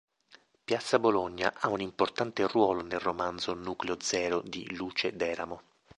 Piazza 0.63 0.97
Bologna 0.97 1.53
ha 1.59 1.69
un 1.69 1.79
importante 1.79 2.47
ruolo 2.47 2.81
nel 2.81 2.97
romanzo 2.99 3.53
"Nucleo 3.53 3.97
Zero" 3.99 4.41
di 4.41 4.75
Luce 4.75 5.15
d'Eramo. 5.15 5.61